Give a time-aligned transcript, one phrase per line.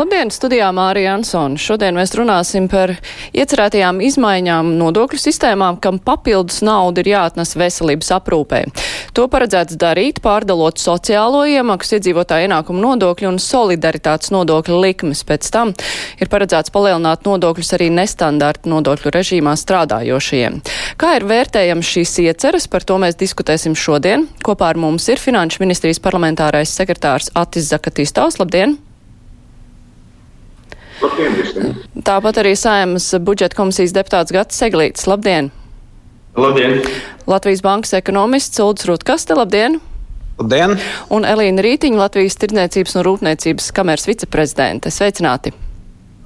[0.00, 1.58] Labdien, studijā Mārija Ansona.
[1.60, 2.94] Šodien mēs runāsim par
[3.36, 8.62] iecerētajām izmaiņām nodokļu sistēmām, kam papildus nauda ir jāatnes veselības aprūpē.
[9.12, 15.20] To paredzēts darīt, pārdalot sociālo iemaksu, iedzīvotāju ienākumu nodokļu un solidaritātes nodokļu likmes.
[15.28, 15.76] Pēc tam
[16.16, 20.62] ir paredzēts palielināt nodokļus arī nestandarta nodokļu režīmā strādājošajiem.
[20.96, 24.30] Kā ir vērtējams šīs ieceras, par to mēs diskutēsim šodien.
[24.40, 28.40] Kopā ar mums ir Finanšu ministrijas parlamentārais sekretārs Atis Zakatīstaus.
[28.40, 28.80] Labdien!
[31.00, 31.78] Labdien, visiem!
[32.04, 35.06] Tāpat arī Saimas budžeta komisijas deputāts Gats Seglīts.
[35.10, 35.50] Labdien!
[36.36, 36.80] Labdien!
[37.30, 39.36] Latvijas bankas ekonomists Uldis Rutkaste.
[39.38, 39.80] Labdien!
[40.40, 40.76] Labdien!
[41.12, 44.92] Un Elīna Rītiņa, Latvijas tirdzniecības un rūpniecības kameras viceprezidente.
[44.94, 45.54] Sveicināti!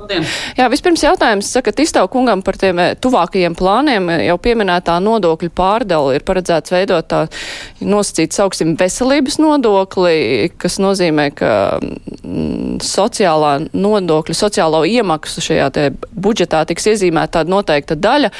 [0.04, 0.26] Labdien.
[0.58, 4.10] Jā, vispirms jautājums, sakat, izstāv kungam par tiem eh, tuvākajiem plāniem.
[4.26, 7.22] Jau pieminētā nodokļu pārdala ir paredzēts veidot tā
[7.80, 16.66] nosacīt, sauksim, veselības nodokli, kas nozīmē, ka mm, sociālā nodokļa, sociālo iemaksu šajā te budžetā
[16.68, 18.34] tiks iezīmēta tāda noteikta daļa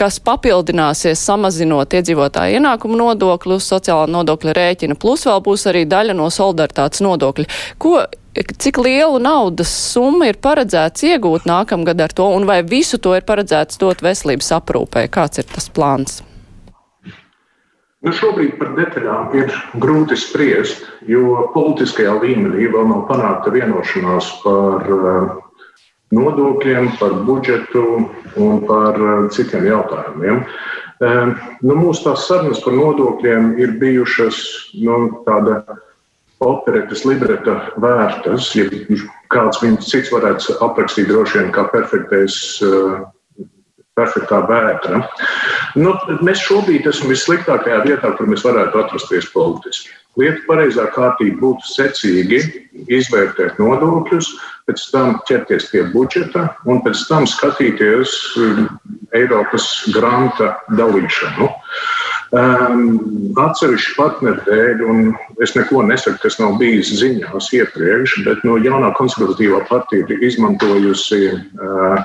[0.00, 6.16] kas papildināsies samazinot iedzīvotāju ienākumu nodokli uz sociālā nodokļa rēķina, plus vēl būs arī daļa
[6.16, 7.44] no solidaritātes nodokļa.
[7.82, 7.98] Ko
[8.34, 13.26] cik lielu naudas summu ir paredzēts iegūt nākamgad ar to, un vai visu to ir
[13.26, 15.08] paredzēts dot veselības aprūpē?
[15.10, 16.20] Kāds ir tas plāns?
[18.00, 19.50] Nu, šobrīd par detaļām ir
[19.82, 25.34] grūti spriest, jo politiskajā līmenī vēl nav panākta vienošanās par uh,
[26.16, 27.84] nodokļiem, par budžetu
[28.40, 30.40] un par uh, citiem jautājumiem.
[31.00, 34.40] Uh, nu, mūsu tās sarunas par nodokļiem ir bijušas
[34.80, 35.60] nu, tāda
[36.40, 38.66] operetes libreta vērtas, ja
[39.32, 43.02] kāds viņus cits varētu aprakstīt droši vien kā perfektais, uh,
[43.98, 45.02] perfektā vētra.
[45.78, 49.92] Nu, mēs šobrīd esam vissliktākajā vietā, kur mēs varētu atrasties politiski.
[50.18, 52.40] Lieta pareizā kārtība būtu secīgi
[52.90, 54.32] izvērtēt nodokļus,
[54.66, 58.66] pēc tam ķerties pie budžeta un pēc tam skatīties um,
[59.16, 61.48] Eiropas granta dalīšanu.
[62.30, 64.98] Um, atsevišķu partneru dēļ, un
[65.42, 71.32] es neko nesaku, kas nav bijis ziņās iepriekš, bet no jaunā konservatīvā partija ir izmantojusi
[71.34, 72.04] uh,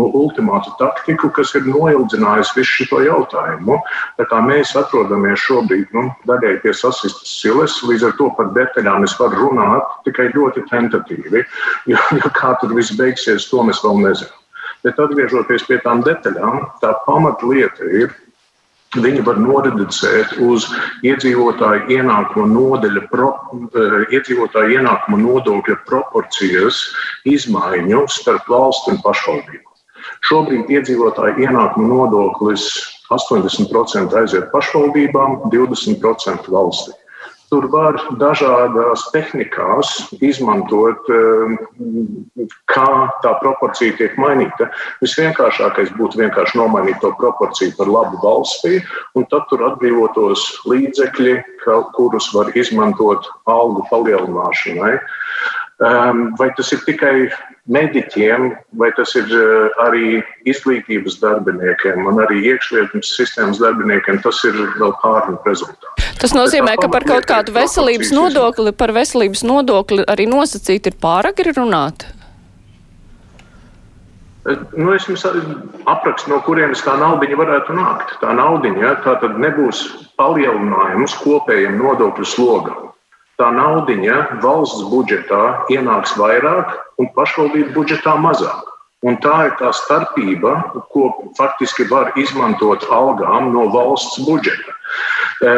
[0.00, 3.76] nu, ultimātu taktiku, kas ir noildzinājusi visu šo jautājumu.
[4.16, 9.04] Tā kā mēs atrodamies šobrīd nu, daļai pie sasistas silas, līdz ar to par detaļām
[9.04, 11.44] es varu runāt tikai ļoti tentatīvi,
[11.92, 14.40] jo, jo kā tur viss beigsies, to mēs vēl nezinām.
[14.84, 18.22] Bet atgriežoties pie tām detaļām, tā pamatlieta ir
[18.94, 20.68] Viņi var noreducēt uz
[21.04, 23.32] iedzīvotāju ienākumu nodeļa, pro,
[24.14, 26.78] iedzīvotāju ienākumu nodokļa proporcijas
[27.28, 29.74] izmaiņu starp valstu un pašvaldību.
[30.28, 32.68] Šobrīd iedzīvotāju ienākumu nodoklis
[33.12, 36.94] 80% aiziet pašvaldībām, 20% valstī.
[37.46, 41.06] Tur var dažādās tehnikās izmantot,
[42.72, 42.88] kā
[43.22, 44.66] tā proporcija tiek mainīta.
[45.04, 48.80] Visvienkāršākais būtu vienkārši nomainīt to proporciju par labu valstī,
[49.14, 51.36] un tad tur atbrīvotos līdzekļi,
[51.94, 54.96] kurus var izmantot algu palielināšanai.
[56.40, 57.14] Vai tas ir tikai
[57.72, 64.58] mediķiem, vai tas ir eh, arī izglītības darbiniekiem un arī iekšlietu sistēmas darbiniekiem, tas ir
[64.78, 66.10] vēl pārunu rezultāts.
[66.22, 70.98] Tas nozīmē, ka par kaut kādu veselības nodokli, par veselības nodokli arī nosacīt ir
[71.42, 72.06] ir runāt?
[74.46, 78.18] Eh, nu, es jums aprakstu, no kurienes tā nauda varētu nākt.
[78.22, 79.88] Tā nauda ja, tā tad nebūs
[80.20, 82.86] palielinājums kopējiem nodokļu slogam
[83.40, 85.42] tā naudiņa valsts budžetā
[85.72, 88.72] ienāks vairāk un pašvaldību budžetā mazāk.
[89.04, 90.54] Un tā ir tā starpība,
[90.90, 94.72] ko faktiski var izmantot algām no valsts budžeta.
[95.44, 95.52] E,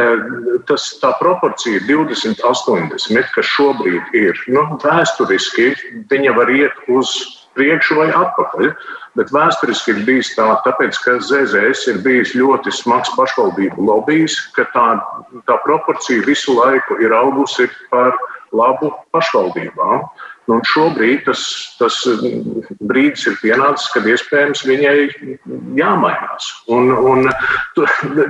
[0.67, 5.71] tas, tā proporcija 20, 80, kas šobrīd ir nu, vēsturiski,
[6.11, 7.15] viņa var iet uz
[7.59, 8.73] priekšu vai atpakaļ.
[9.19, 14.69] Bet vēsturiski ir bijis tā, tāpēc, ka ZZS ir bijis ļoti smags pašvaldību lobbyis, ka
[14.75, 14.89] tā,
[15.51, 18.15] tā proporcija visu laiku ir augusi par
[18.55, 20.07] labu pašvaldībām.
[20.49, 21.43] Nu, un šobrīd tas,
[21.77, 21.97] tas
[22.89, 24.95] brīdis ir pienācis, kad iespējams viņai
[25.77, 26.47] jāmainās.
[26.73, 27.29] Un, un,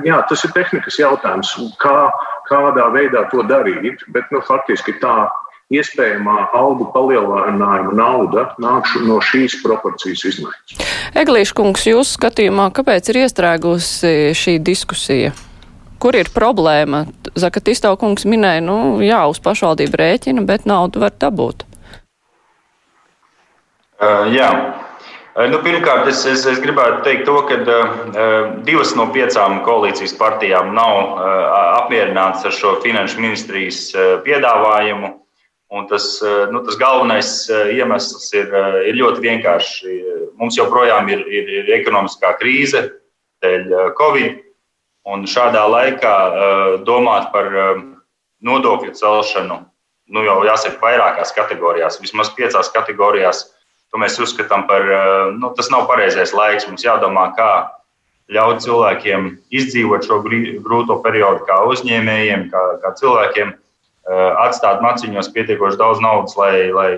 [0.06, 2.08] jā, tas ir tehnikas jautājums, kā,
[2.50, 5.28] kādā veidā to darīt, bet nu, faktiski tā
[5.74, 10.88] iespējamā algu palielinājuma nauda nāk no šīs proporcijas izmaiņas.
[11.18, 15.34] Eglīša kungs, jūsu skatījumā, kāpēc ir iestrēgusi šī diskusija?
[15.98, 17.04] Kur ir problēma?
[17.38, 21.66] Zakatīstau kungs minēja, nu jā, uz pašvaldību rēķina, bet naudu var dabūt.
[23.98, 24.50] Uh, jā.
[25.38, 27.82] Nu, pirmkārt, es, es, es gribētu teikt, to, ka uh,
[28.66, 31.26] divas no piecām koalīcijas partijām nav uh,
[31.82, 35.12] apmierinātas ar šo finanšu ministrijas uh, piedāvājumu.
[35.68, 39.96] Un tas, uh, nu, tas galvenais uh, iemesls ir, uh, ir ļoti vienkārši.
[40.40, 42.86] Mums joprojām ir, ir, ir ekonomiskā krīze
[43.44, 44.40] dēļ Covid.
[45.08, 46.14] Un šādā laikā
[46.84, 47.46] domāt par
[48.44, 49.56] nodokļu celšanu,
[50.12, 53.46] nu jau jāsaka, vairākās kategorijās, vismaz piecās kategorijās
[53.92, 56.66] To mēs uzskatām par, eh, nu, tas nav pareizais laiks.
[56.68, 57.70] Mums jādomā, kā
[58.28, 60.20] ļaut cilvēkiem izdzīvot šo
[60.64, 63.56] grūto periodu, kā uzņēmējiem, kā, kā cilvēkiem, eh,
[64.08, 66.90] atstāt maciņos pietiekoši daudz naudas, lai, lai,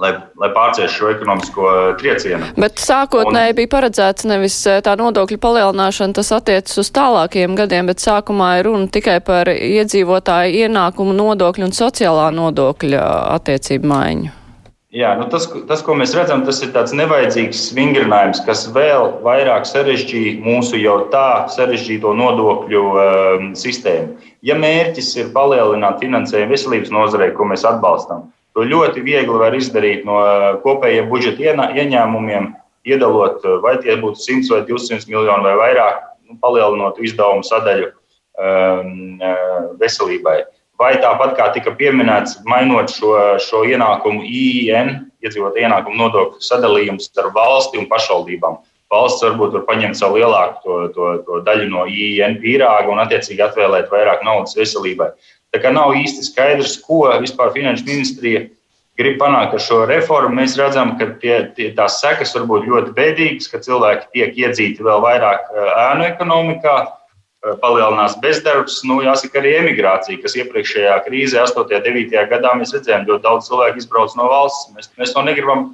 [0.00, 2.52] lai, lai pārciest šo ekonomisko triecienu.
[2.60, 3.58] Bet sākotnēji Un...
[3.60, 8.70] bija paredzēts nevis eh, tā nodokļu palielināšana, tas attiecas uz tālākiem gadiem, bet sākumā ir
[8.70, 13.04] runa tikai par iedzīvotāju ienākumu nodokļu un sociālā nodokļa
[13.36, 14.34] attiecību maiņu.
[14.96, 19.66] Jā, nu tas, tas, ko mēs redzam, tas ir tāds nevajadzīgs vingrinājums, kas vēl vairāk
[19.68, 24.16] sarežģīja mūsu jau tā sarežģīto nodokļu um, sistēmu.
[24.46, 30.08] Ja mērķis ir palielināt finansējumu veselības nozarei, ko mēs atbalstam, to ļoti viegli var izdarīt
[30.08, 32.54] no uh, kopējiem budžeta ieņēmumiem,
[32.88, 37.92] iedalot uh, vai tie būtu 100 vai 200 miljoni vai vairāk, nu, palielinot izdevumu sadaļu
[37.92, 40.40] um, uh, veselībai.
[40.76, 44.90] Vai tāpat kā tika pieminēts, mainot šo, šo ienākumu IIN,
[45.24, 48.58] iedzīvotāju ienākumu nodokļu sadalījumu starp valsti un pašvaldībām.
[48.92, 53.42] Valsts varbūt var paņemt savu lielāku to, to, to daļu no IIN pīrāga un attiecīgi
[53.48, 55.08] atvēlēt vairāk naudas veselībai.
[55.54, 58.44] Tā kā nav īsti skaidrs, ko vispār Finanšu ministrija
[59.00, 60.36] grib panākt ar šo reformu.
[60.38, 64.84] Mēs redzam, ka tie, tie, tās sekas var būt ļoti bēdīgas, ka cilvēki tiek iedzīti
[64.84, 66.76] vēl vairāk ēnu ekonomikā
[67.62, 71.62] palielinās bezdarbs, nu, jāsaka, arī emigrācija, kas iepriekšējā krīzē, 8.
[71.62, 72.14] un 9.
[72.32, 74.70] gadā mēs redzējām, ļoti daudz cilvēku izbrauc no valsts.
[74.74, 75.68] Mēs, mēs to negribam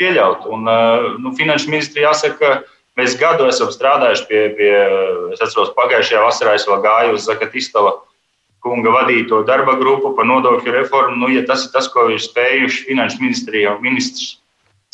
[0.00, 0.48] pieļaut.
[0.48, 2.62] Un, eh, nu, finanšu ministri jāsaka,
[2.98, 4.74] mēs gadu esam strādājuši pie, pie
[5.34, 7.98] es atceros, pagājušajā vasarā es vēl gāju uz Zakatistova
[8.64, 11.16] kunga vadīto darba grupu par nodokļu reformu.
[11.20, 14.38] Nu, ja tas ir tas, ko ir spējuši finanšu ministrija un ministrs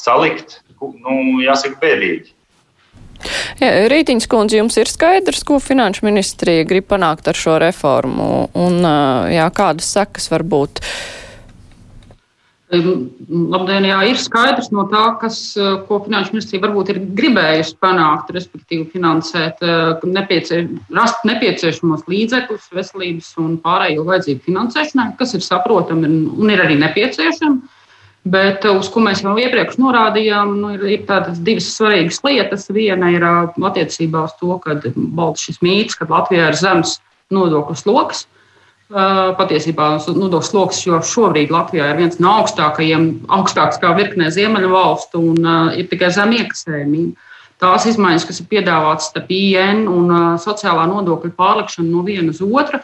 [0.00, 2.33] salikt, nu, jāsaka, bēdīgi.
[3.60, 8.80] Jā, Rītiņas kundze, jums ir skaidrs, ko finanšu ministrija grib panākt ar šo reformu un
[9.32, 10.82] jā, kādas sekas var būt?
[12.74, 15.36] Labdien, jā, ir skaidrs no tā, kas,
[15.88, 19.60] ko Finanšu ministrija varbūt ir gribējusi panākt, respektīvi finansēt,
[20.08, 20.62] nepiecie,
[20.96, 27.73] rast nepieciešamos līdzekļus veselības un pārējo vajadzību finansēšanai, kas ir saprotami un ir arī nepieciešami.
[28.24, 32.70] Bet uz ko mēs jau iepriekš norādījām, nu, ir, ir tādas divas svarīgas lietas.
[32.72, 36.96] Viena ir attiecībā uz to, ka balda šis mīts, ka Latvijā ir zems
[37.34, 38.24] nodokļu sloks.
[38.88, 45.20] Patiesībā nodokļu sloks jau šobrīd Latvijā ir viens no augstākajiem, augstāks kā virknē ziemeļu valstu,
[45.34, 47.30] un ir tikai zem iekasējumība.
[47.60, 50.08] Tās izmaiņas, kas ir piedāvātas starp IN un
[50.40, 52.80] sociālā nodokļa pārlikšanu no viena uz otru,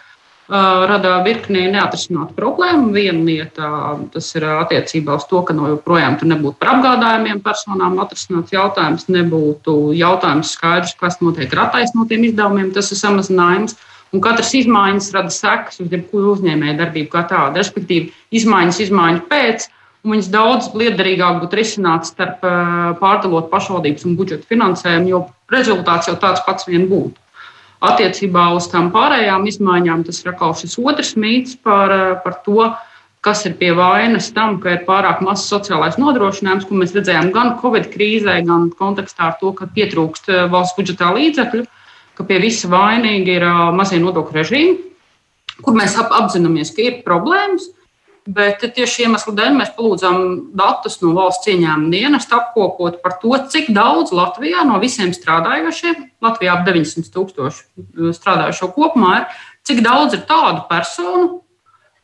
[0.51, 2.91] rada virkni neatrisinātu problēmu.
[2.95, 3.69] Viena lieta
[4.15, 9.07] tas ir attiecībā uz to, ka no joprojām tur nebūtu par apgādājumiem personām atrisināts jautājums,
[9.09, 13.79] nebūtu jautājums skaidrs, kas notiek ar attaisnotiem izdevumiem, tas ir samazinājums.
[14.11, 17.61] Un katras izmaiņas rada sekas uz jebkuru uzņēmēju darbību kā tādu.
[17.63, 19.69] Respektīvi, izmaiņas izmaiņu pēc,
[20.03, 22.43] viņas daudz liederīgāk būtu risināts starp
[22.99, 25.23] pārdalot pašvaldības un budžeta finansējumu, jo
[25.55, 27.21] rezultāts jau tāds pats vien būtu.
[27.81, 31.93] Attiecībā uz tām pārējām izmaiņām tas ir atkal šis otrs mīts par,
[32.25, 32.69] par to,
[33.25, 37.55] kas ir pie vainas tam, ka ir pārāk mazs sociālais nodrošinājums, ko mēs redzējām gan
[37.61, 41.67] Covid krīzē, gan kontekstā ar to, ka pietrūkst eh, valsts budžetā līdzekļu,
[42.17, 44.79] ka pie visa vainīga ir eh, mazie nodokļu režīmi,
[45.65, 47.69] kur mēs apzināmies, ka ir problēmas.
[48.31, 50.17] Bet tieši iemeslu dēļ mēs palūdzām
[50.59, 56.59] datus no valsts ieņēmuma dienesta apkopot par to, cik daudz Latvijā no visiem strādājošiem, Latvijā
[56.59, 61.41] ap 900 tūkstoši uh, strādājošo kopumā ir, cik daudz ir tādu personu,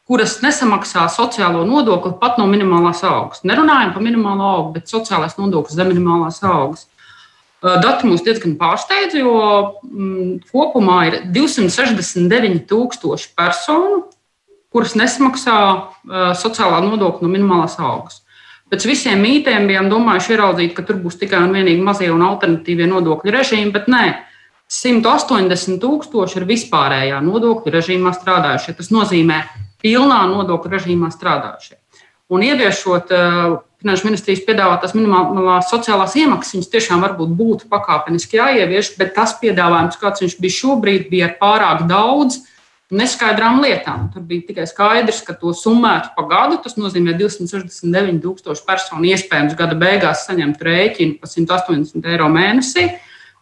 [0.08, 3.44] kuras nesamaksā sociālo nodokli pat no minimālās algas.
[3.46, 6.88] Nerunājam par minimālo algu, bet sociālais nodoklis zem minimālās algas.
[7.60, 9.36] Uh, dati mūs diezgan pārsteidz, jo
[9.84, 14.06] mm, kopumā ir 269 tūkstoši personu,
[14.76, 18.20] kuras nesmaksā uh, sociālā nodokļa no minimālās algas.
[18.68, 22.88] Pēc visiem mītiem bijām domājuši ieraudzīt, ka tur būs tikai un vienīgi mazie un alternatīvie
[22.90, 24.04] nodokļu režīmi, bet nē,
[24.68, 28.74] 180 tūkstoši ir vispārējā nodokļu režīmā strādājušie.
[28.76, 29.38] Tas nozīmē
[29.80, 31.78] pilnā nodokļu režīmā strādājušie.
[32.34, 38.94] Un ieviešot uh, Finanšu ministrijas piedāvātās minimālās sociālās iemaksas, viņas tiešām varbūt būtu pakāpeniski jāievieš,
[38.98, 42.40] bet tas piedāvājums, kāds viņš bija šobrīd, bija pārāk daudz
[42.94, 44.06] neskaidrām lietām.
[44.14, 46.60] Tur bija tikai skaidrs, ka to summētu pa gadu.
[46.62, 52.88] Tas nozīmē 269,000 personu iespējams gada beigās saņemt rēķinu par 180 eiro mēnesī.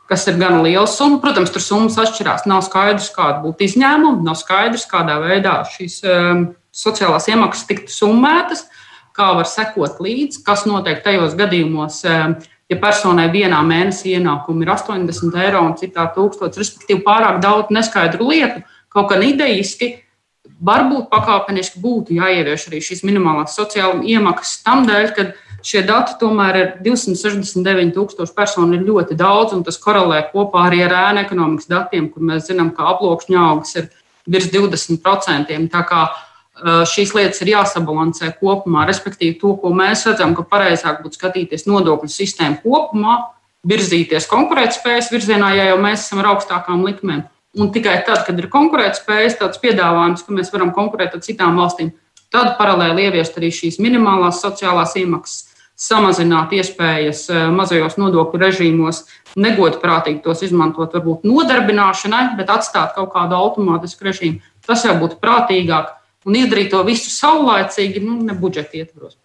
[0.09, 1.21] Kas ir gan liela summa.
[1.21, 2.45] Protams, tur summas atšķirās.
[2.49, 8.67] Nav skaidrs, kāda būtu izņēmuma, nav skaidrs, kādā veidā šīs um, sociālās iemaksas tiktu summētas,
[9.17, 12.37] kā var sekot līdzi, kas notiek tajos gadījumos, um,
[12.69, 18.29] ja personai vienā mēnesī ienākumi ir 80 eiro un citā 1000, respektīvi pārāk daudz neskaidru
[18.29, 19.91] lietu Kaut gan idejiski,
[20.65, 25.27] varbūt pakāpeniski būtu jāievieš arī šīs minimālās sociālās iemaksas tam dēļ, ka
[25.65, 30.95] šie dati tomēr ir 269,000 personu, ir ļoti daudz, un tas korelē kopā arī ar
[31.01, 33.91] ēnu ekonomikas datiem, kur mēs zinām, ka aploksņa augs ir
[34.31, 35.59] virs 20%.
[35.73, 36.07] Tā kā
[36.87, 42.13] šīs lietas ir jāsabalansē kopumā, respektīvi to, ko mēs redzam, ka pareizāk būtu skatīties nodokļu
[42.13, 43.19] sistēmu kopumā,
[43.67, 47.25] virzīties konkurētspējas virzienā, ja jau mēs esam ar augstākām likmēm.
[47.61, 51.93] Un tikai tad, kad ir konkurētspējas, tāds piedāvājums, ka mēs varam konkurēt ar citām valstīm,
[52.35, 59.05] tad paralēli ieviest arī šīs minimālās sociālās iemaksas, samazināt iespējas eh, mazajos nodokļu režīmos,
[59.39, 64.43] negodprātīgi tos izmantot varbūt nodarbināšanai, bet atstāt kaut kādu automātisku režīmu.
[64.67, 65.91] Tas jau būtu prātīgāk
[66.25, 69.17] un izdarīt to visu saulēcīgi, nu, ne budžeta ietvaros.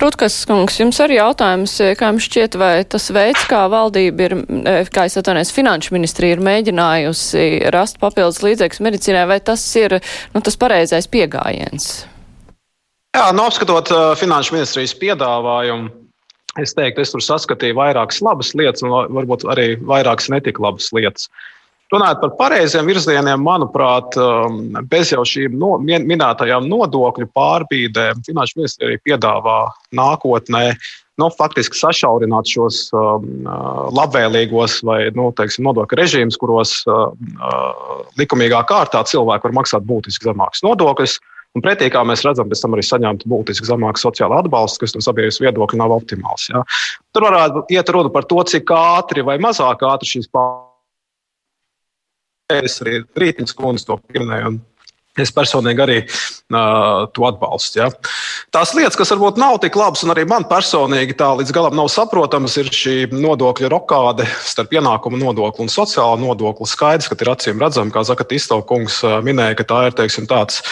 [0.00, 4.90] Rutkas kungs, jums arī jautājums, kā jums šķiet, vai tas veids, kā valdība ir, eh,
[4.90, 10.00] kā es atvainojos, finanšu ministrija ir mēģinājusi rast papildus līdzekļus medicīnai, vai tas ir
[10.34, 12.06] nu, tas pareizais piegājiens?
[13.14, 15.92] Jā, nu, apskatot uh, finanšu ministrijas piedāvājumu,
[16.58, 21.28] es teiktu, es tur saskatīju vairākas labas lietas un varbūt arī vairākas netik labas lietas.
[21.30, 21.53] Uh,
[21.94, 24.58] Runājot par pareiziem virzieniem, manuprāt, um,
[24.90, 29.58] bez jau šīm no, minētajām nodokļu pārbīdēm, Finanšu ministrija piedāvā
[29.94, 30.64] nākotnē
[31.22, 38.02] nu, faktiski sašaurināt šos um, uh, labvēlīgos vai nu, teiksim, nodokļu režīmus, kuros uh, uh,
[38.18, 41.20] likumīgā kārtā cilvēki var maksāt būtiski zemākus nodokļus.
[41.54, 45.04] Un pretī, kā mēs redzam, pēc tam arī saņemt būtiski zemāku sociālo atbalstu, kas no
[45.06, 46.50] sabiedrības viedokļa nav optimāls.
[46.50, 46.66] Ja.
[47.14, 50.72] Tur varētu iet runa par to, cik ātri vai mazāk ātri šīs pārējās
[52.62, 54.58] Es arī Rītiņas kundze to pieminēju.
[55.14, 57.78] Es personīgi arī uh, to atbalstu.
[57.78, 57.86] Ja.
[58.54, 61.86] Tās lietas, kas varbūt nav tik labas, un arī man personīgi tā līdz galam nav
[61.94, 66.66] saprotamas, ir šī nodokļa rokāde starp ienākumu nodokli un sociālo nodokli.
[66.66, 70.64] Skaidrs, ka ir acīm redzami, kā Zaka Tistova kungs minēja, ka tā ir teiksim, tāds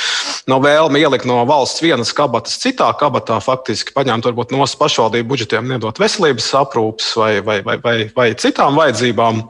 [0.50, 5.70] no vēlme ielikt no valsts vienas kabatas citā kabatā, faktiski paņemt varbūt no pašvaldību budžetiem,
[5.70, 9.44] nedot veselības aprūpes vai, vai, vai, vai, vai citām vajadzībām.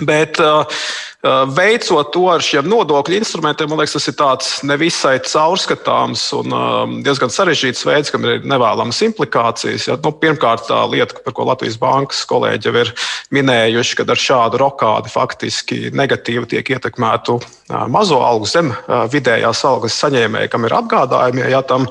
[0.00, 5.18] Bet uh, uh, veicot to ar šiem nodokļu instrumentiem, man liekas, tas ir tāds nevisai
[5.26, 9.90] caurskatāms un um, diezgan sarežģīts veids, kam ir nevēlamas implikācijas.
[9.90, 12.94] Ja, nu, pirmkārt, tā lieta, par ko Latvijas bankas kolēģi jau ir
[13.36, 18.72] minējuši, ka ar šādu rokādi faktiski negatīvi tiek ietekmētu uh, mazo algu zem
[19.12, 21.50] vidējās algas saņēmēji, kam ir atgādājumi.
[21.52, 21.84] Ja tam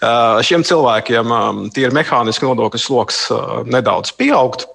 [0.00, 3.26] šiem cilvēkiem um, tīri mehāniski nodokļu sloks
[3.68, 4.72] nedaudz pieaugtu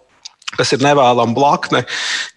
[0.58, 1.84] kas ir nevēlama blakne.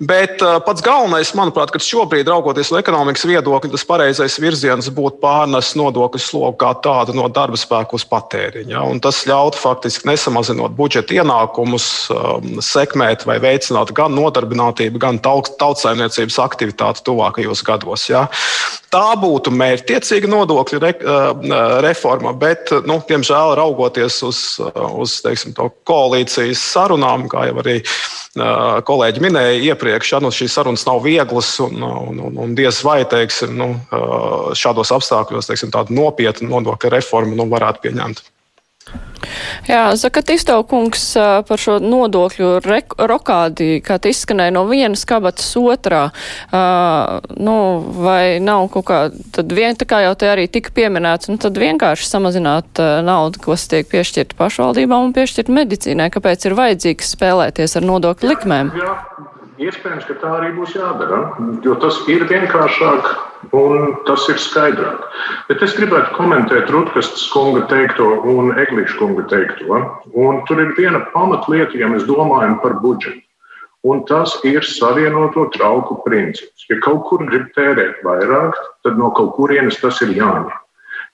[0.00, 5.20] Bet uh, pats galvenais, manuprāt, ka šobrīd, raugoties no ekonomikas viedokļa, tas pareizais virziens būtu
[5.22, 8.74] pārnest nodokļu slogu kā tādu no darba spēka uz patēriņu.
[8.74, 8.84] Ja?
[9.04, 17.04] Tas ļautu faktiski nesamazinot budžeta ienākumus, um, sekmēt vai veicināt gan nodarbinātību, gan tautsājumniecības aktivitāti
[17.08, 18.08] tuvākajos gados.
[18.10, 18.26] Ja?
[18.90, 21.28] Tā būtu mērķtiecīga nodokļu re, uh,
[21.84, 25.54] reforma, bet, nu, diemžēl, raugoties uz, uh, uz teiksim,
[25.88, 27.80] koalīcijas sarunām, kā jau arī
[28.86, 33.02] kolēģi minēja iepriekš, ja nu, šīs sarunas nav vieglas un, un, un, un diez vai
[33.08, 33.72] teiksim, nu,
[34.56, 38.22] šādos apstākļos teiksim, tādu nopietnu nodokļu reformu nu, varētu pieņemt.
[39.68, 42.52] Jā, Zakatisto kungs par šo nodokļu
[43.10, 47.56] rokādi, kā tas izskanēja no vienas kabatas otrā, uh, nu,
[48.02, 49.00] vai nav kaut kā,
[49.34, 53.42] tad vien, tā kā jau te arī tika pieminēts, nu, tad vienkārši samazināt uh, naudu,
[53.44, 58.74] kas tiek piešķirta pašvaldībām un piešķirt medicīnai, kāpēc ir vajadzīgs spēlēties ar nodokļu likmēm?
[58.76, 59.39] Jā, jā.
[59.60, 61.18] Iespējams, ka tā arī būs jādara,
[61.60, 63.08] jo tas ir vienkāršāk
[63.56, 65.02] un tas ir skaidrāk.
[65.50, 69.82] Bet es gribētu komentēt Rutgas kunga teikto un Eglīša kunga teikto.
[70.16, 73.20] Un tur ir viena pamatlieta, ja mēs domājam par budžetu.
[73.84, 76.64] Un tas ir savienoto trauku princips.
[76.72, 80.52] Ja kaut kur grib tērēt vairāk, tad no kaut kurienes tas ir jāņem.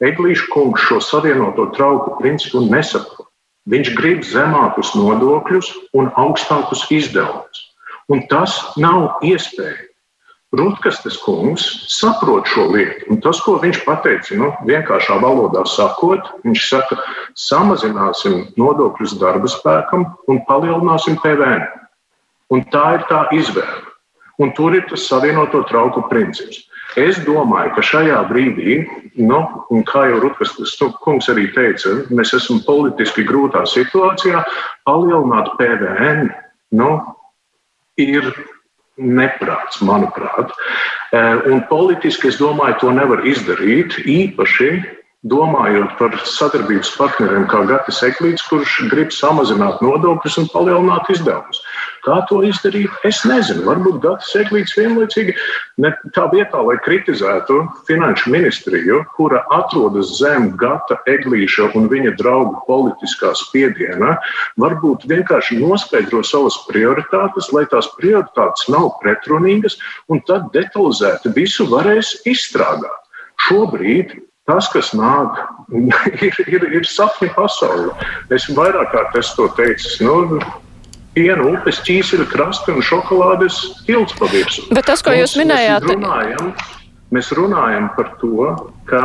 [0.06, 3.26] Eglīša kungs šo savienoto trauku principu nesaprot.
[3.66, 7.65] Viņš grib zemākus nodokļus un augstākus izdevumus.
[8.12, 9.92] Un tas nav iespējams.
[10.56, 13.08] Rutkastes kungs saprot šo lietu.
[13.10, 16.98] Un tas, ko viņš pateica, nu, vienkāršā valodā sakot, viņš saka,
[17.34, 21.66] samazināsim nodokļus darba spēkam un palielināsim PVN.
[22.54, 23.82] Un tā ir tā izvēle.
[24.38, 26.62] Un tur ir tas savienoto trauku princips.
[26.96, 28.78] Es domāju, ka šajā brīdī,
[29.18, 29.40] nu,
[29.90, 30.54] kā jau Rutgas
[31.02, 34.44] kungs arī teica, mēs esam politiski grūtā situācijā.
[34.86, 36.30] Palielināt PVN
[36.78, 36.90] nu,
[38.00, 38.30] ir
[38.96, 40.52] neprāts, manuprāt.
[41.12, 44.70] Eh, un politiski es domāju, to nevar izdarīt īpaši
[45.24, 51.62] domājot par sadarbības partneriem, kā Gatis Eklīds, kurš grib samazināt nodokļus un palielināt izdevumus.
[52.06, 52.92] Kā to izdarīt?
[53.08, 53.64] Es nezinu.
[53.66, 55.34] Varbūt Gatis Eklīds vienlaicīgi
[55.82, 57.58] ne tā vietā, lai kritizētu
[57.88, 64.14] finanšu ministriju, kura atrodas zem Gata Eglīša un viņa draugu politiskā spiediena,
[64.62, 69.80] varbūt vienkārši noskaidro savas prioritātes, lai tās prioritātes nav pretrunīgas,
[70.12, 73.02] un tad detalizēti visu varēs izstrādāt.
[73.46, 74.14] Šobrīd
[74.46, 75.40] Tas, kas nāk,
[76.26, 77.96] ir, ir, ir sapņu pasaule.
[78.34, 79.98] Es vairāk kārt esmu to teicis.
[80.04, 80.38] Nu,
[81.16, 84.68] Piena, upes, ķīseļa krasta un šokolādes tilts pa virsmu.
[84.76, 86.50] Bet tas, ko Mums, jūs minējāt, mēs runājam,
[87.16, 88.50] mēs runājam par to,
[88.90, 89.00] ka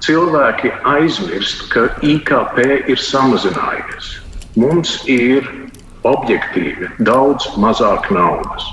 [0.00, 4.14] cilvēki aizmirst, ka IKP ir samazinājies.
[4.56, 5.44] Mums ir
[6.08, 8.64] objektīvi daudz mazāk naudas.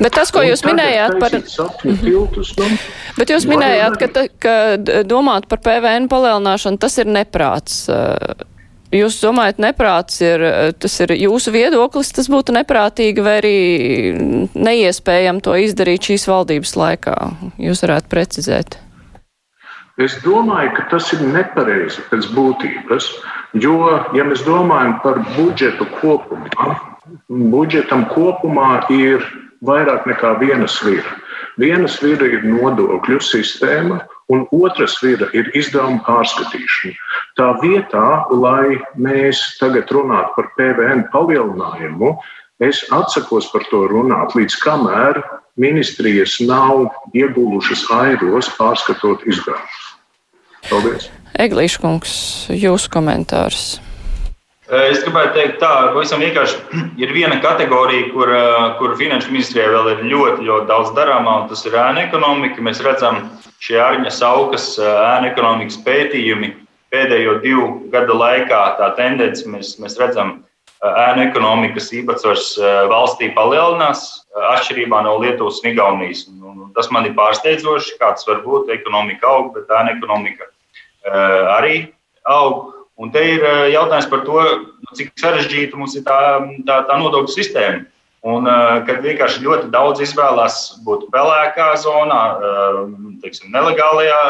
[0.00, 1.34] Bet tas, ko jūs minējāt par.
[1.34, 2.70] Tiltus, nu,
[3.18, 4.54] Bet jūs minējāt, ka, ka
[5.08, 7.84] domāt par PVN palielināšanu, tas ir neprāts.
[8.92, 10.42] Jūs domājat, neprāts ir,
[10.76, 13.58] tas ir jūsu viedoklis, tas būtu neprātīgi vai arī
[14.52, 17.14] neiespējami to izdarīt šīs valdības laikā?
[17.56, 18.76] Jūs varētu precizēt.
[20.00, 23.08] Es domāju, ka tas ir nepareizi pēc būtības,
[23.60, 23.76] jo,
[24.16, 26.76] ja mēs domājam par budžetu kopumā,
[27.28, 29.24] budžetam kopumā ir
[29.66, 31.18] vairāk nekā viena svira.
[31.60, 34.00] Viena svira ir nodokļu sistēma,
[34.32, 36.96] un otra svira ir izdevuma pārskatīšana.
[37.36, 42.14] Tā vietā, lai mēs tagad runātu par PVN palielinājumu,
[42.62, 45.20] es atsakos par to runāt, līdz kamēr
[45.60, 49.88] ministrijas nav iegulušas airos pārskatot izdevumus.
[50.70, 51.10] Paldies!
[51.42, 52.12] Eglīša kungs,
[52.52, 53.80] jūsu komentārs.
[54.72, 58.30] Es gribētu teikt, tā pavisam vienkārši ir viena kategorija, kur,
[58.78, 62.64] kur finanšu ministrijai vēl ir ļoti, ļoti daudz darāmā, un tas ir ēna ekonomika.
[62.64, 63.20] Mēs redzam,
[63.60, 66.54] šie Arņa Saukas ēna ekonomikas pētījumi
[66.92, 70.38] pēdējo divu gadu laikā, tā tendence mēs, mēs redzam,
[70.82, 72.54] ēna ekonomikas īpatsvars
[72.90, 74.06] valstī palielinās
[74.56, 76.26] atšķirībā no Lietuvas un Igaunijas.
[76.76, 80.48] Tas man ir pārsteidzoši, kāds var būt ekonomika aug, bet ēna ekonomika
[81.60, 81.90] arī
[82.24, 82.81] aug.
[83.02, 84.38] Un te ir eh, jautājums par to,
[84.78, 86.18] nu, cik sarežģīta mums ir tā,
[86.68, 87.82] tā, tā nodokļu sistēma.
[88.22, 92.78] Un, eh, kad vienkārši ļoti daudz izvēlās būt pelēkā zonā, eh,
[93.24, 94.20] teiksim, nelegālajā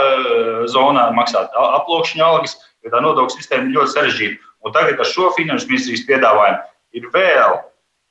[0.72, 4.40] zonā, maksāt aploksņa algas, jo tā nodokļu sistēma ir ļoti sarežģīta.
[4.64, 6.62] Un tagad ar šo finanšu ministrijas piedāvājumu
[6.96, 7.60] ir vēl,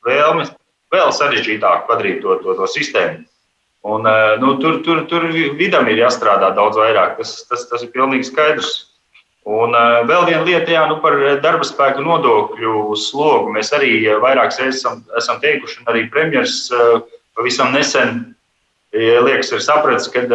[0.06, 0.46] vēlme,
[0.94, 3.26] vēl sarežģītāk padarīt to, to, to sistēmu.
[3.82, 4.06] Un,
[4.38, 5.26] nu, tur, tur, tur
[5.58, 7.16] vidam ir jāstrādā daudz vairāk.
[7.18, 8.91] Tas, tas, tas ir pilnīgi skaidrs.
[9.50, 13.50] Un uh, vēl viena lieta, jā, nu par darba spēku nodokļu slogu.
[13.56, 17.02] Mēs arī vairākas reizes esam, esam teikuši, un arī premjerministrs uh,
[17.38, 18.22] pavisam nesen
[18.92, 20.26] liekas, ir sapratis, ka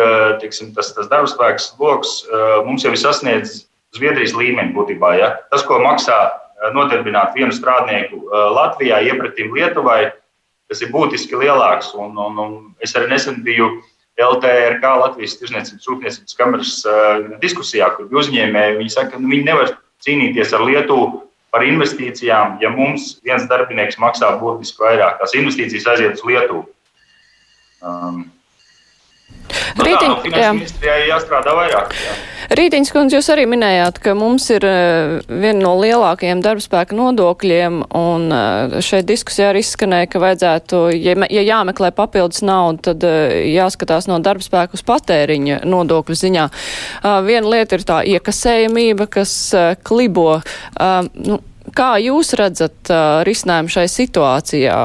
[0.40, 2.12] tiksim, tas, tas darba spēks sloks
[2.64, 5.10] mums jau ir sasniedzis Zviedrijas līmeni būtībā.
[5.20, 5.28] Ja?
[5.52, 6.16] Tas, ko maksā
[6.72, 8.22] nodarbināt vienu strādnieku
[8.56, 10.06] Latvijā, iepratīm Lietuvai,
[10.72, 11.92] tas ir būtiski lielāks.
[12.00, 13.84] Un, un, un es arī nesen biju uh,
[14.16, 19.74] LTRK, Latvijas Tirzniecības Rūpniecības kameras uh, diskusijā, kur uzņēmēji viņi saka, ka nu, viņi nevar
[20.04, 21.10] cīnīties ar Lietuvu
[21.52, 25.20] par investīcijām, ja mums viens darbinieks maksā būtiski vairāk.
[25.20, 26.64] Tās investīcijas aiziet uz Lietuvu.
[27.84, 28.24] Um,
[29.76, 30.54] nu, Rītiņ, tā, jā.
[30.56, 31.94] ministrijai jāstrādā vairāk.
[32.04, 32.16] Jā.
[32.56, 38.28] Rītiņas kundze, jūs arī minējāt, ka mums ir uh, viena no lielākajiem darbspēka nodokļiem, un
[38.30, 44.06] uh, šeit diskusijā arī izskanēja, ka vajadzētu, ja, ja jāmeklē papildus naudu, tad uh, jāskatās
[44.10, 46.46] no darbspēka uz patēriņa nodokļu ziņā.
[47.26, 49.32] Viena lieta ir tā iekasējamība, kas
[49.86, 50.40] klibo.
[51.26, 51.40] Nu,
[51.74, 54.76] Kā jūs redzat uh, risinājumu šai situācijā?